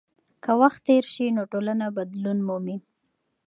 [0.43, 2.77] که وخت تېر سي نو ټولنه بدلون مومي.